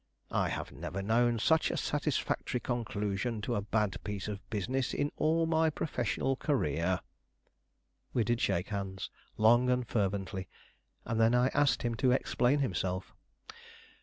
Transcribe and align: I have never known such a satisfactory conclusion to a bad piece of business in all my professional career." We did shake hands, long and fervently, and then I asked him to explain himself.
I 0.31 0.49
have 0.49 0.71
never 0.71 1.03
known 1.03 1.37
such 1.37 1.69
a 1.69 1.77
satisfactory 1.77 2.59
conclusion 2.59 3.39
to 3.43 3.53
a 3.53 3.61
bad 3.61 4.03
piece 4.03 4.27
of 4.27 4.39
business 4.49 4.95
in 4.95 5.11
all 5.15 5.45
my 5.45 5.69
professional 5.69 6.35
career." 6.37 7.01
We 8.11 8.23
did 8.23 8.41
shake 8.41 8.69
hands, 8.69 9.11
long 9.37 9.69
and 9.69 9.87
fervently, 9.87 10.49
and 11.05 11.21
then 11.21 11.35
I 11.35 11.49
asked 11.49 11.83
him 11.83 11.93
to 11.97 12.13
explain 12.13 12.61
himself. 12.61 13.13